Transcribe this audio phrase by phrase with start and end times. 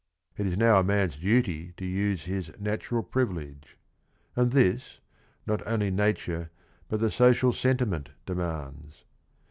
[0.35, 3.77] It is now a man's duty to use his natural privilege.
[4.35, 4.99] And this,
[5.45, 6.49] not only nature
[6.89, 9.03] but .the social sentiment demands.